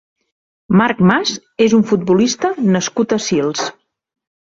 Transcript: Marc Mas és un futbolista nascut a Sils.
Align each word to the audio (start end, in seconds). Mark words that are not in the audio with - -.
Marc 0.79 1.03
Mas 1.09 1.33
és 1.65 1.75
un 1.79 1.83
futbolista 1.91 2.51
nascut 2.77 3.15
a 3.19 3.21
Sils. 3.27 3.63